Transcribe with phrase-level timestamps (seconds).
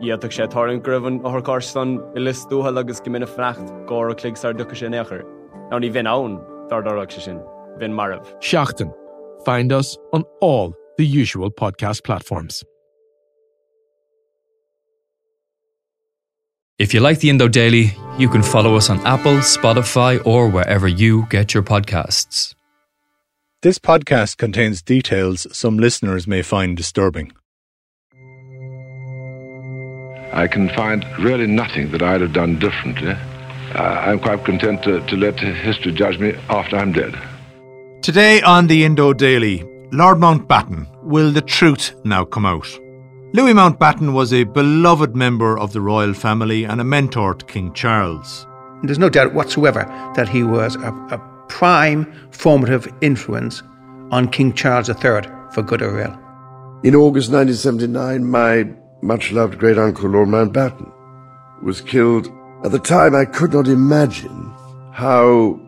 [0.00, 4.76] Iadach sé tarn gribhann áthcástan i listúthe agus go mina frecht gá a cligsar ducha
[4.76, 5.22] sin éair.
[5.70, 6.38] Ná ní bhín ann
[6.70, 7.38] dardarach se sin,
[7.78, 8.24] bhín marmh.
[8.40, 8.92] Seachtain.
[9.44, 12.64] Find us on all the usual podcast platforms.
[16.78, 20.88] If you like the Indo Daily, you can follow us on Apple, Spotify, or wherever
[20.88, 22.54] you get your podcasts.
[23.60, 27.32] This podcast contains details some listeners may find disturbing.
[30.32, 33.12] I can find really nothing that I'd have done differently.
[33.74, 37.14] Uh, I'm quite content to, to let history judge me after I'm dead.
[38.02, 42.66] Today on the Indo Daily, Lord Mountbatten, will the truth now come out?
[43.32, 47.72] Louis Mountbatten was a beloved member of the royal family and a mentor to King
[47.74, 48.46] Charles.
[48.82, 49.84] There's no doubt whatsoever
[50.16, 53.62] that he was a, a prime formative influence
[54.10, 55.22] on King Charles III,
[55.52, 56.18] for good or ill.
[56.82, 58.64] In August 1979, my
[59.02, 60.90] much loved great uncle, Lord Mountbatten,
[61.62, 62.30] was killed.
[62.64, 64.52] At the time, I could not imagine
[64.92, 65.58] how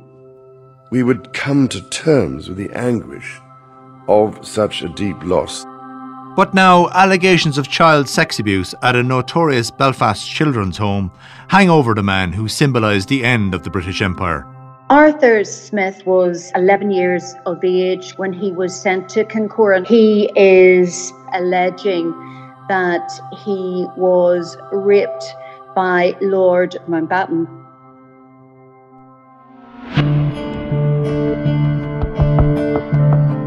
[0.90, 3.40] we would come to terms with the anguish
[4.08, 5.64] of such a deep loss.
[6.34, 11.10] But now, allegations of child sex abuse at a notorious Belfast children's home
[11.48, 14.46] hang over the man who symbolised the end of the British Empire.
[14.88, 19.86] Arthur Smith was 11 years of age when he was sent to Kincora.
[19.86, 22.12] He is alleging
[22.68, 23.10] that
[23.44, 25.24] he was raped
[25.74, 27.46] by Lord Mountbatten.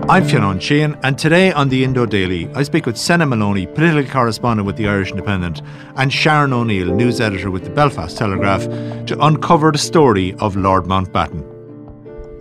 [0.08, 4.12] I'm Fionn Sheahan, and today on the Indo Daily, I speak with Senan Molony, political
[4.12, 5.64] correspondent with the Irish Independent,
[5.96, 8.66] and Sharon O'Neill, news editor with the Belfast Telegraph,
[9.08, 11.44] to uncover the story of Lord Mountbatten.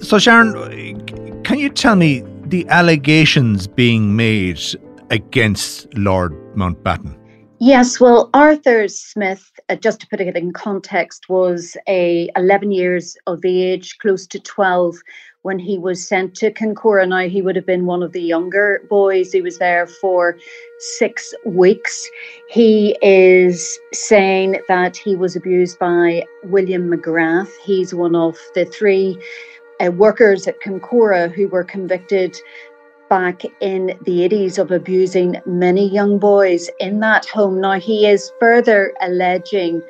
[0.05, 4.61] So, Sharon, can you tell me the allegations being made
[5.11, 7.19] against Lord Mountbatten?
[7.61, 13.17] Yes, well, Arthur Smith, uh, just to put it in context, was a 11 years
[13.27, 14.97] of age, close to 12,
[15.43, 17.09] when he was sent to Kincora.
[17.09, 19.33] Now, he would have been one of the younger boys.
[19.33, 20.37] He was there for
[20.99, 22.11] six weeks.
[22.51, 27.51] He is saying that he was abused by William McGrath.
[27.65, 29.17] He's one of the three
[29.81, 32.37] uh, workers at Kincora who were convicted
[33.09, 37.61] back in the 80s of abusing many young boys in that home.
[37.61, 39.83] Now, he is further alleging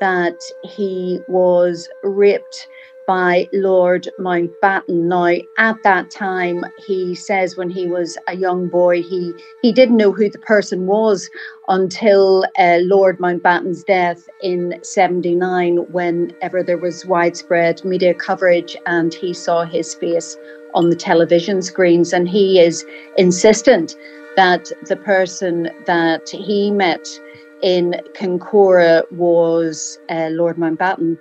[0.00, 2.68] that he was raped
[3.08, 5.08] by Lord Mountbatten.
[5.08, 9.96] Now, at that time, he says when he was a young boy, he, he didn't
[9.96, 11.30] know who the person was
[11.68, 19.32] until uh, Lord Mountbatten's death in 79, whenever there was widespread media coverage and he
[19.32, 20.36] saw his face
[20.74, 22.12] on the television screens.
[22.12, 22.84] And he is
[23.16, 23.96] insistent
[24.36, 27.06] that the person that he met
[27.62, 31.18] in Kincora was uh, Lord Mountbatten.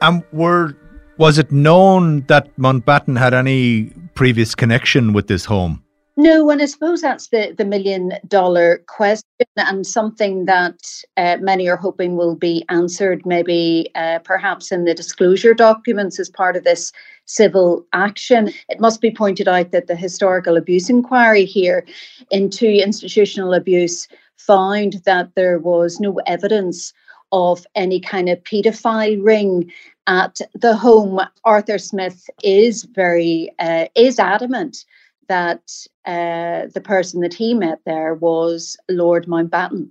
[0.00, 0.74] And were
[1.16, 5.83] was it known that Mountbatten had any previous connection with this home?
[6.16, 9.24] No, and I suppose that's the, the million dollar question,
[9.56, 10.78] and something that
[11.16, 16.30] uh, many are hoping will be answered, maybe uh, perhaps in the disclosure documents as
[16.30, 16.92] part of this
[17.24, 18.52] civil action.
[18.68, 21.84] It must be pointed out that the historical abuse inquiry here
[22.30, 24.06] into institutional abuse
[24.36, 26.92] found that there was no evidence
[27.32, 29.68] of any kind of paedophile ring
[30.06, 31.20] at the home.
[31.44, 34.84] Arthur Smith is very uh, is adamant
[35.28, 35.62] that
[36.04, 39.88] uh, the person that he met there was Lord Mountbatten.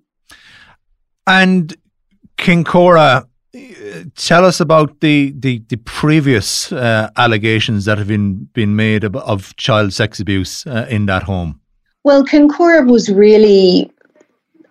[1.26, 1.76] And
[2.38, 3.26] Kincora,
[4.16, 9.16] tell us about the the, the previous uh, allegations that have been been made of,
[9.16, 11.60] of child sex abuse uh, in that home.
[12.04, 13.90] Well, Kincora was really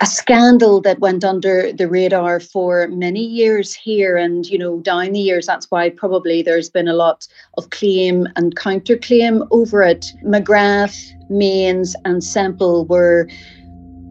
[0.03, 5.13] a scandal that went under the radar for many years here and you know down
[5.13, 5.47] the years.
[5.47, 10.13] That's why probably there's been a lot of claim and counterclaim over it.
[10.25, 10.99] Mcgrath
[11.31, 13.29] mains and semple were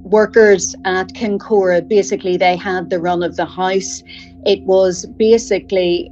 [0.03, 1.85] workers at kincora.
[1.85, 4.01] Basically they had the run of the house.
[4.45, 6.09] It was basically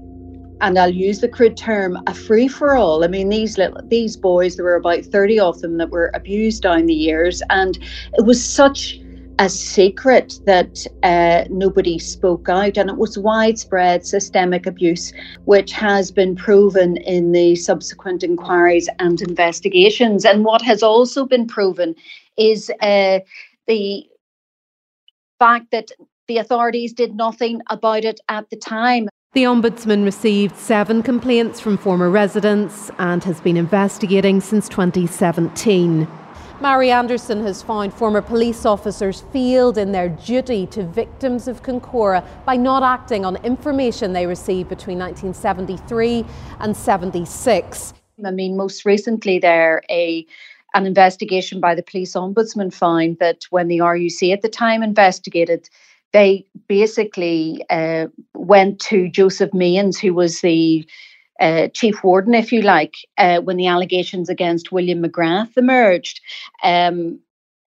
[0.59, 3.05] and I'll use the crude term, a free for all.
[3.05, 6.63] I mean, these little these boys, there were about 30 of them that were abused
[6.63, 7.77] down the years, and
[8.17, 8.99] it was such
[9.39, 15.13] a secret that uh, nobody spoke out, and it was widespread systemic abuse,
[15.45, 20.25] which has been proven in the subsequent inquiries and investigations.
[20.25, 21.95] And what has also been proven
[22.37, 23.19] is uh,
[23.65, 24.05] the
[25.39, 25.89] fact that
[26.27, 29.07] the authorities did nothing about it at the time.
[29.33, 36.07] The Ombudsman received seven complaints from former residents and has been investigating since 2017.
[36.61, 42.21] Mary Anderson has found former police officers failed in their duty to victims of Kincora
[42.45, 46.25] by not acting on information they received between 1973
[46.59, 47.93] and 76.
[48.25, 50.25] I mean, most recently, there a
[50.73, 55.69] an investigation by the police ombudsman found that when the RUC at the time investigated,
[56.11, 60.85] they basically uh, went to Joseph Mains, who was the
[61.39, 66.21] uh, chief warden, if you like, uh, when the allegations against William McGrath emerged.
[66.63, 67.19] Um,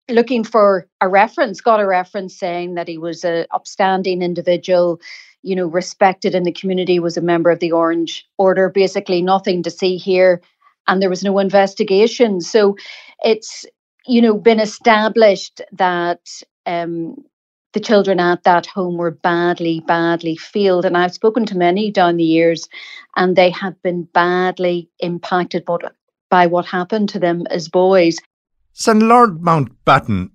[0.10, 5.00] looking for a reference, got a reference saying that he was an upstanding individual,
[5.42, 8.70] you know, respected in the community, was a member of the Orange Order.
[8.70, 10.42] Basically, nothing to see here,
[10.88, 12.42] and there was no investigation.
[12.42, 12.76] So,
[13.24, 13.66] it's
[14.06, 16.20] you know been established that
[16.66, 17.16] um,
[17.74, 20.86] the children at that home were badly, badly failed.
[20.86, 22.68] And I've spoken to many down the years,
[23.16, 25.66] and they have been badly impacted
[26.30, 28.18] by what happened to them as boys.
[28.74, 30.32] So Lord Mountbatten,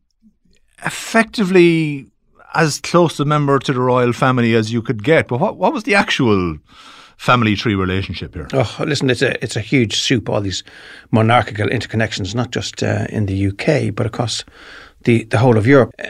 [0.84, 2.10] effectively
[2.54, 5.28] as close a member to the royal family as you could get.
[5.28, 6.56] But what, what was the actual
[7.18, 8.48] family tree relationship here?
[8.52, 10.28] Oh, listen, it's a it's a huge soup.
[10.28, 10.62] All these
[11.10, 14.44] monarchical interconnections, not just uh, in the UK, but across
[15.04, 15.94] the the whole of Europe.
[15.98, 16.08] Uh,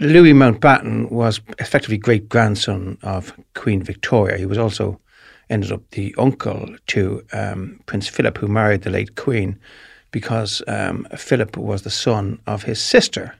[0.00, 4.36] Louis Mountbatten was effectively great grandson of Queen Victoria.
[4.36, 5.00] He was also
[5.48, 9.58] ended up the uncle to um, Prince Philip, who married the late Queen,
[10.10, 13.34] because um, Philip was the son of his sister.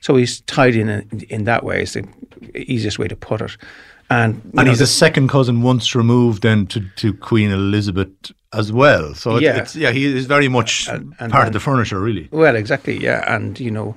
[0.00, 0.88] So he's tied in
[1.28, 1.82] in that way.
[1.82, 2.06] Is the
[2.54, 3.56] easiest way to put it.
[4.10, 8.10] And, and know, he's a second cousin once removed then to, to Queen Elizabeth
[8.52, 9.14] as well.
[9.14, 12.00] So it's, yeah, it's, yeah, he is very much and, and, part of the furniture,
[12.00, 12.28] really.
[12.32, 13.94] Well, exactly, yeah, and you know,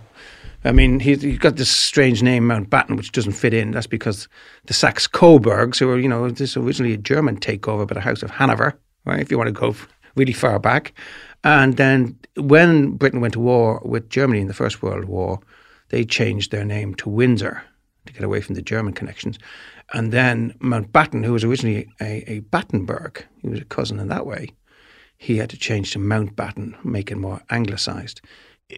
[0.66, 3.72] I mean, he, he's got this strange name, Mountbatten, which doesn't fit in.
[3.72, 4.28] That's because
[4.66, 8.24] the Saxe Coburgs, who were, you know, this originally a German takeover by the House
[8.24, 9.20] of Hanover, right?
[9.20, 9.76] If you want to go
[10.16, 10.94] really far back.
[11.44, 15.40] And then when Britain went to war with Germany in the First World War,
[15.90, 17.62] they changed their name to Windsor
[18.06, 19.38] to get away from the German connections.
[19.94, 24.26] And then Mountbatten, who was originally a, a Battenberg, he was a cousin in that
[24.26, 24.50] way,
[25.18, 28.22] he had to change to Mountbatten, make it more anglicised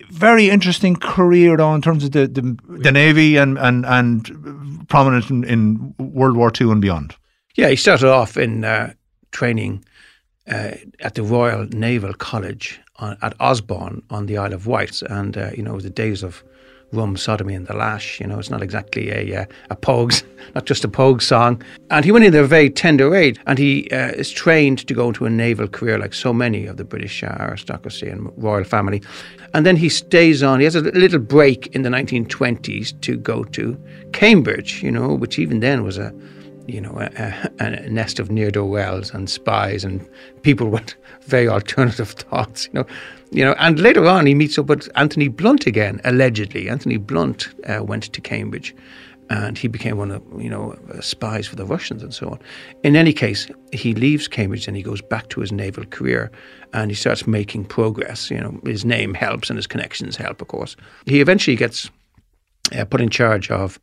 [0.09, 5.29] very interesting career though in terms of the the, the navy and and and prominent
[5.29, 7.15] in, in, World War II and beyond.
[7.55, 8.93] Yeah, he started off in uh,
[9.31, 9.83] training
[10.47, 15.37] uh, at the Royal Naval College on, at Osborne on the Isle of Wight, and
[15.37, 16.43] uh, you know the days of
[16.91, 18.19] rum sodomy and the lash.
[18.19, 20.23] You know, it's not exactly a uh, a pogues,
[20.55, 21.61] not just a pogue song.
[21.89, 25.09] And he went in there very tender age, and he uh, is trained to go
[25.09, 29.01] into a naval career like so many of the British uh, aristocracy and royal family.
[29.53, 30.59] And then he stays on.
[30.59, 33.77] He has a little break in the 1920s to go to
[34.11, 34.81] Cambridge.
[34.83, 36.13] You know, which even then was a
[36.67, 40.07] you know, a, a, nest of near do wells and spies and
[40.41, 42.65] people with very alternative thoughts.
[42.67, 42.85] You know,
[43.31, 46.69] you know, and later on he meets up with Anthony Blunt again, allegedly.
[46.69, 48.75] Anthony Blunt uh, went to Cambridge
[49.29, 52.39] and he became one of, you know, uh, spies for the Russians and so on.
[52.83, 56.31] In any case, he leaves Cambridge and he goes back to his naval career
[56.73, 58.29] and he starts making progress.
[58.29, 60.75] You know, his name helps and his connections help, of course.
[61.05, 61.89] He eventually gets
[62.77, 63.79] uh, put in charge of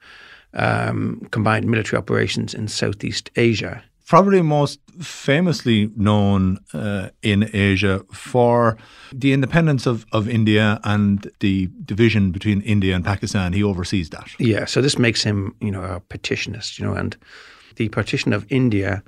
[0.55, 8.77] um, combined military operations in Southeast Asia probably most famously known uh, in Asia for
[9.11, 13.55] the independence of, of India and the division between India and Pakistan.
[13.55, 14.29] He oversees that.
[14.39, 17.17] Yeah, so this makes him, you know, a partitionist, you know, and
[17.77, 19.03] the partition of India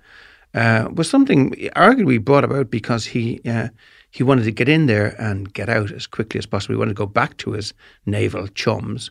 [0.54, 3.68] uh, was something arguably brought about because he uh,
[4.10, 6.76] he wanted to get in there and get out as quickly as possible.
[6.76, 7.74] He wanted to go back to his
[8.06, 9.10] naval chums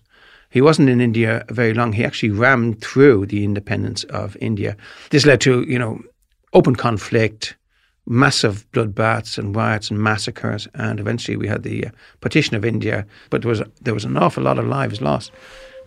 [0.53, 1.93] he wasn't in India very long.
[1.93, 4.77] He actually rammed through the independence of India.
[5.09, 5.99] This led to, you know,
[6.53, 7.55] open conflict,
[8.05, 11.89] massive bloodbaths and riots and massacres, and eventually we had the uh,
[12.21, 13.03] partition of India.
[13.31, 15.31] But there was there was an awful lot of lives lost.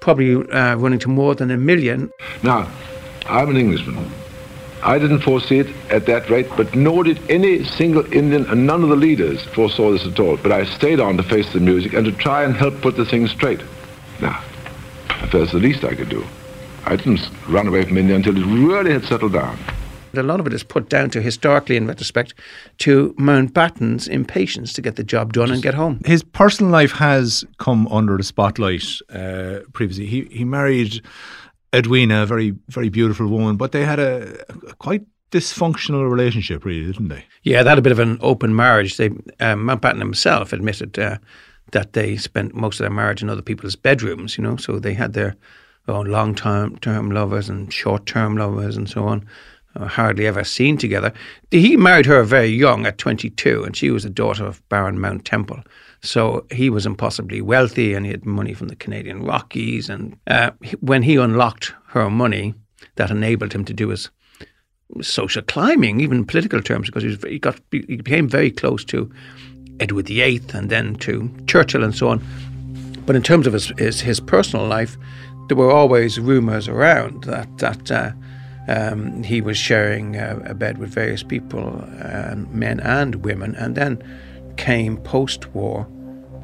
[0.00, 2.10] probably uh, running to more than a million.
[2.42, 2.68] Now,
[3.26, 4.10] I'm an Englishman.
[4.82, 8.82] I didn't foresee it at that rate, but nor did any single Indian and none
[8.82, 10.36] of the leaders foresaw this at all.
[10.36, 13.04] But I stayed on to face the music and to try and help put the
[13.04, 13.62] thing straight.
[14.20, 14.42] Now,
[15.26, 16.24] if that's the least I could do.
[16.84, 19.58] I didn't run away from India until it really had settled down.
[20.14, 22.32] A lot of it is put down to historically, in retrospect,
[22.78, 26.00] to Mountbatten's impatience to get the job done and get home.
[26.06, 30.06] His personal life has come under the spotlight uh, previously.
[30.06, 31.02] He he married
[31.74, 36.86] Edwina, a very very beautiful woman, but they had a, a quite dysfunctional relationship, really,
[36.86, 37.24] didn't they?
[37.42, 38.96] Yeah, they had a bit of an open marriage.
[38.96, 39.08] They
[39.40, 41.18] um, Mountbatten himself admitted uh,
[41.76, 44.38] that they spent most of their marriage in other people's bedrooms.
[44.38, 45.36] You know, so they had their
[45.88, 49.28] own long term term lovers and short term lovers and so on.
[49.76, 51.12] Uh, hardly ever seen together.
[51.50, 55.26] He married her very young at 22, and she was the daughter of Baron Mount
[55.26, 55.62] Temple.
[56.00, 59.90] So he was impossibly wealthy, and he had money from the Canadian Rockies.
[59.90, 62.54] And uh, when he unlocked her money,
[62.94, 64.08] that enabled him to do his
[65.02, 68.82] social climbing, even in political terms, because he, was, he got he became very close
[68.86, 69.12] to
[69.80, 72.24] Edward VIII and then to Churchill and so on.
[73.04, 74.96] But in terms of his his, his personal life,
[75.48, 77.90] there were always rumours around that that.
[77.90, 78.12] Uh,
[78.68, 83.76] um, he was sharing a, a, bed with various people, uh, men and women, and
[83.76, 84.02] then
[84.56, 85.86] came post war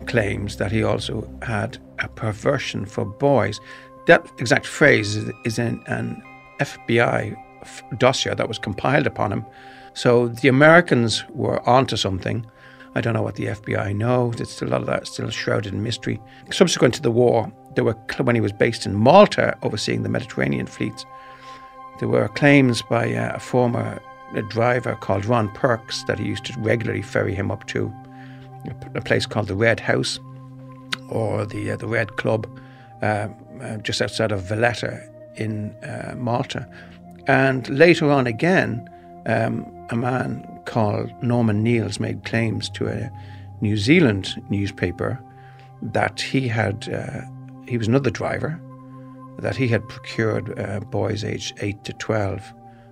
[0.07, 3.61] claims that he also had a perversion for boys.
[4.07, 6.23] That exact phrase is, is in an
[6.61, 7.37] FBI
[7.99, 9.45] dossier that was compiled upon him.
[9.95, 12.47] So the Americans were onto something.
[12.95, 14.41] I don't know what the FBI knows.
[14.41, 16.21] It's still a lot of that still shrouded in mystery.
[16.51, 20.67] Subsequent to the war, there were when he was based in Malta, overseeing the Mediterranean
[20.67, 21.07] fleets.
[21.99, 24.01] There were claims by uh, a former
[24.49, 27.93] driver called Ron Perks that he used to regularly ferry him up to
[28.95, 30.19] a place called the Red House
[31.09, 32.47] or the uh, the Red Club,
[33.03, 33.29] uh,
[33.61, 35.03] uh, just outside of Valletta
[35.37, 36.69] in uh, Malta.
[37.27, 38.89] And later on again,
[39.27, 43.11] um, a man called Norman Nield made claims to a
[43.61, 45.21] New Zealand newspaper
[45.83, 47.23] that he had uh,
[47.69, 48.61] he was another driver,
[49.39, 52.43] that he had procured uh, boys aged eight to twelve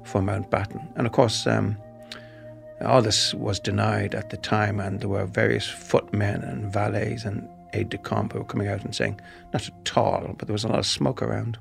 [0.05, 1.47] for Mountbatten, and of course.
[1.47, 1.77] Um,
[2.83, 7.47] all this was denied at the time, and there were various footmen and valets and
[7.75, 9.21] aide de camp who were coming out and saying,
[9.53, 11.59] not at all, but there was a lot of smoke around.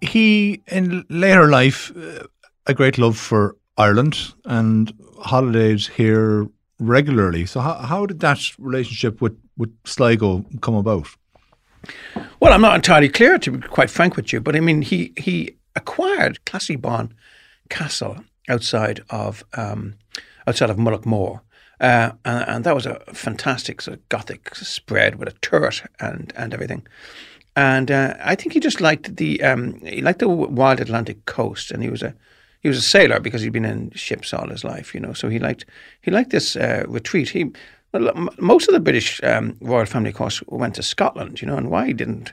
[0.00, 2.26] He, in later life, uh,
[2.66, 7.46] a great love for Ireland and holidays here regularly.
[7.46, 11.08] So, how, how did that relationship with, with Sligo come about?
[12.40, 15.12] Well, I'm not entirely clear, to be quite frank with you, but I mean, he,
[15.16, 17.12] he acquired Classiebawn
[17.68, 18.18] Castle
[18.48, 19.94] outside of um,
[20.46, 21.40] outside of Mullaghmore.
[21.78, 26.32] Uh, and, and, that was a fantastic sort of Gothic spread with a turret and,
[26.34, 26.86] and everything.
[27.54, 31.70] And uh, I think he just liked the um, he liked the wild Atlantic coast,
[31.70, 32.14] and he was a
[32.66, 35.12] he was a sailor because he'd been in ships all his life, you know.
[35.12, 35.64] So he liked
[36.00, 37.28] he liked this uh, retreat.
[37.28, 37.52] He
[38.38, 41.70] most of the British um, royal family, of course, went to Scotland, you know, and
[41.70, 42.32] why he didn't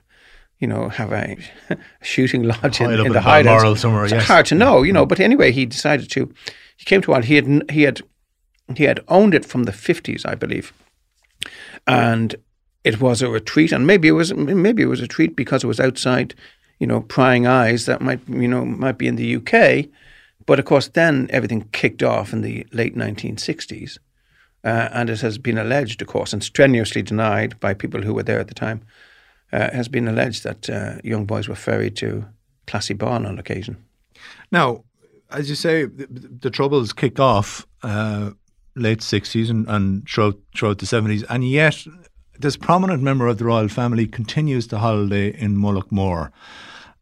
[0.60, 1.38] you know, have a
[2.02, 3.78] shooting lodge in, in the hideouts.
[3.78, 4.06] somewhere.
[4.06, 4.28] It's yes.
[4.28, 5.06] hard to know, you know.
[5.06, 6.34] But anyway, he decided to.
[6.78, 7.24] He came to one.
[7.24, 8.02] He had he had
[8.76, 10.74] he had owned it from the fifties, I believe,
[11.86, 12.36] and
[12.84, 13.72] it was a retreat.
[13.72, 16.34] And maybe it was maybe it was a retreat because it was outside,
[16.80, 19.90] you know, prying eyes that might you know might be in the UK.
[20.46, 23.98] But of course, then everything kicked off in the late 1960s.
[24.64, 28.24] Uh, and it has been alleged, of course, and strenuously denied by people who were
[28.24, 28.82] there at the time,
[29.52, 32.26] uh, has been alleged that uh, young boys were ferried to
[32.66, 33.78] Classiebawn on occasion.
[34.52, 34.86] Now,
[35.32, 38.32] as you say, the, the troubles kicked off uh,
[38.76, 41.86] late 60s and, and throughout, throughout the 70s, and yet
[42.40, 46.32] this prominent member of the royal family continues to holiday in Mullaghmore.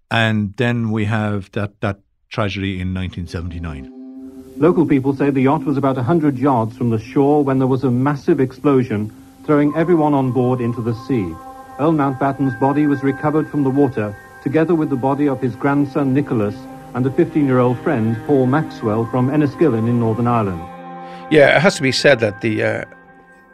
[0.09, 1.99] And then we have that, that
[2.31, 3.91] tragedy in 1979.
[4.57, 7.83] Local people say the yacht was about 100 yards from the shore when there was
[7.83, 9.11] a massive explosion,
[9.43, 11.35] throwing everyone on board into the sea.
[11.77, 16.13] Earl Mountbatten's body was recovered from the water, together with the body of his grandson
[16.13, 16.55] Nicholas
[16.93, 20.61] and a 15-year-old friend, Paul Maxwell, from Enniskillen in Northern Ireland.
[21.31, 22.85] Yeah, it has to be said that the uh,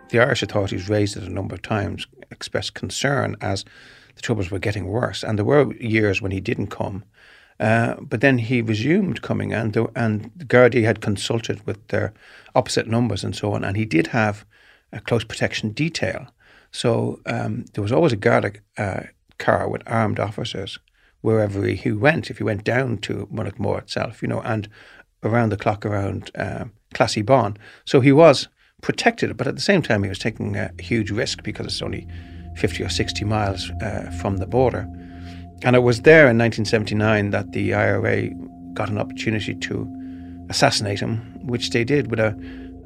[0.10, 3.66] the Irish authorities raised it a number of times, expressed concern as
[4.16, 7.04] the troubles were getting worse, and there were years when he didn't come.
[7.60, 10.32] Uh, but then he resumed coming, and the, and
[10.84, 12.14] had consulted with their
[12.54, 14.46] opposite numbers and so on, and he did have
[14.92, 16.28] a close protection detail.
[16.72, 19.04] So um, there was always a guard uh,
[19.40, 20.80] car with armed officers
[21.22, 22.30] wherever he went.
[22.30, 24.70] If he went down to Mullaghmore itself, you know, and
[25.24, 27.58] around the clock around uh, Classiebawn.
[27.86, 28.48] So he was
[28.82, 32.08] protected, but at the same time he was taking a huge risk because it's only
[32.56, 34.88] 50 or 60 miles uh, from the border.
[35.64, 38.30] And it was there in 1979 that the IRA
[38.74, 42.38] got an opportunity to assassinate him, which they did with a,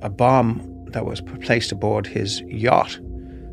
[0.02, 3.00] a bomb that was placed aboard his yacht,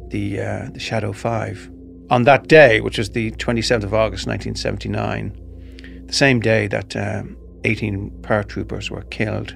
[0.09, 1.71] the, uh, the Shadow 5.
[2.11, 7.23] On that day, which was the 27th of August 1979, the same day that uh,
[7.65, 9.55] 18 paratroopers were killed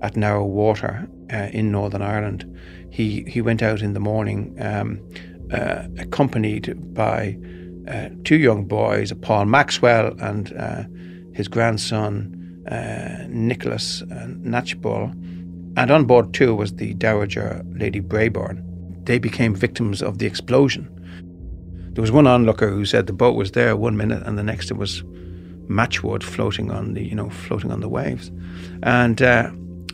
[0.00, 2.44] at Narrow Water uh, in Northern Ireland,
[2.90, 5.00] he, he went out in the morning um,
[5.52, 7.36] uh, accompanied by
[7.88, 10.84] uh, two young boys, Paul Maxwell and uh,
[11.32, 12.34] his grandson
[12.70, 15.12] uh, Nicholas Knatchbull,
[15.76, 18.62] and on board too was the Dowager Lady Brabourne.
[19.04, 20.94] They became victims of the explosion.
[21.92, 24.70] There was one onlooker who said the boat was there one minute and the next
[24.70, 25.02] it was
[25.68, 28.30] matchwood floating on the you know floating on the waves,
[28.82, 29.50] and uh,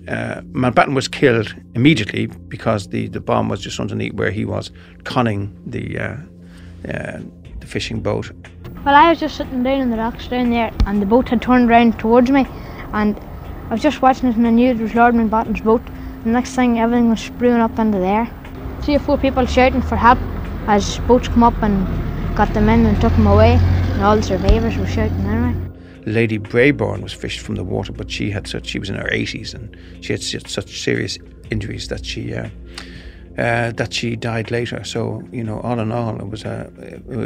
[0.08, 4.70] uh, Mountbatten was killed immediately because the, the bomb was just underneath where he was
[5.04, 6.16] conning the uh,
[6.92, 7.20] uh,
[7.64, 8.30] the fishing boat.
[8.84, 11.40] Well, I was just sitting down in the rocks down there, and the boat had
[11.40, 12.46] turned round towards me,
[12.92, 13.18] and
[13.68, 15.82] I was just watching it, and I knew it was Lord Mountbatten's boat.
[16.24, 18.30] The next thing, everything was spewing up into the air.
[18.82, 20.18] Three or four people shouting for help
[20.68, 21.86] as boats come up and
[22.36, 25.60] got them in and took them away, and all the survivors were shouting anyway.
[26.06, 29.08] Lady Brabourne was fished from the water, but she had such she was in her
[29.08, 31.16] 80s and she had such serious
[31.50, 32.50] injuries that she uh,
[33.38, 34.84] uh, that she died later.
[34.84, 36.70] So you know, all in all, it was a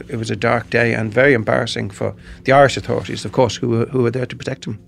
[0.08, 3.68] it was a dark day and very embarrassing for the Irish authorities, of course, who
[3.68, 4.78] were, who were there to protect him.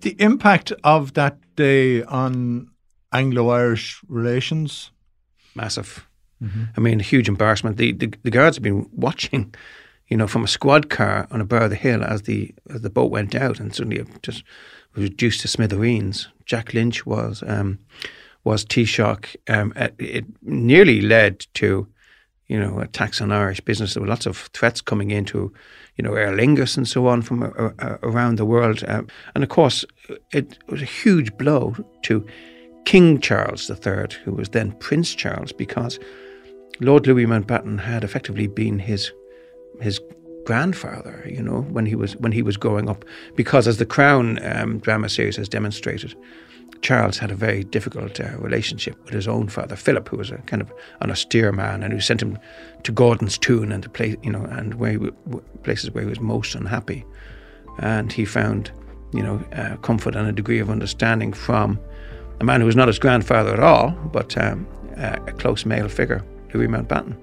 [0.00, 2.70] The impact of that day on
[3.12, 4.90] Anglo-Irish relations,
[5.54, 6.06] massive.
[6.42, 6.64] Mm-hmm.
[6.76, 7.76] I mean, a huge embarrassment.
[7.76, 9.54] The, the the guards have been watching
[10.12, 12.82] you know, from a squad car on a bar of the hill as the as
[12.82, 14.44] the boat went out, and suddenly it just
[14.94, 16.28] was reduced to smithereens.
[16.44, 17.78] Jack Lynch was um,
[18.44, 19.36] was Taoiseach.
[19.48, 21.86] Um, it nearly led to,
[22.48, 23.94] you know, attacks on Irish business.
[23.94, 25.52] There were lots of threats coming into,
[25.96, 28.82] you know, Aer Lingus and so on from uh, uh, around the world.
[28.88, 29.84] Um, and of course,
[30.32, 32.26] it was a huge blow to
[32.84, 35.98] King Charles III, who was then Prince Charles, because
[36.80, 39.12] Lord Louis Mountbatten had effectively been his
[39.80, 40.00] his
[40.44, 43.04] grandfather, you know, when he was when he was growing up,
[43.36, 46.14] because as the Crown um, drama series has demonstrated,
[46.80, 50.38] Charles had a very difficult uh, relationship with his own father, Philip, who was a
[50.38, 52.38] kind of an austere man and who sent him
[52.82, 55.10] to Gordonstoun and to you know, and where he,
[55.62, 57.04] places where he was most unhappy,
[57.78, 58.72] and he found,
[59.12, 61.78] you know, uh, comfort and a degree of understanding from
[62.40, 65.88] a man who was not his grandfather at all, but um, uh, a close male
[65.88, 67.16] figure, Louis Mountbatten.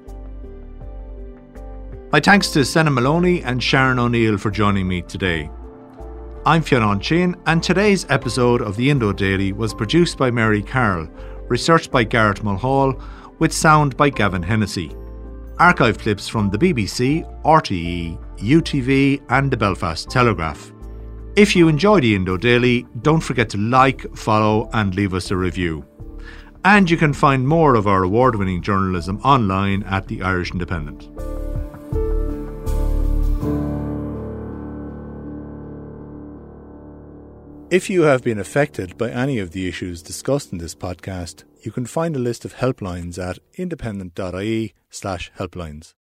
[2.11, 5.49] My thanks to Senan Molony and Sharon O'Neill for joining me today.
[6.49, 11.07] I'm Fionn Sheahan, and today's episode of the Indo Daily was produced by Mary Carroll,
[11.47, 12.99] researched by Garrett Mulhall,
[13.37, 14.91] with sound by Gavin Hennessy.
[15.59, 20.73] Archive clips from the BBC, RTE, UTV, and the Belfast Telegraph.
[21.35, 25.37] If you enjoy the Indo Daily, don't forget to like, follow, and leave us a
[25.37, 25.85] review.
[26.65, 31.09] And you can find more of our award winning journalism online at the Irish Independent.
[37.71, 41.71] If you have been affected by any of the issues discussed in this podcast, you
[41.71, 45.93] can find a list of helplines at independent.ie slash helplines.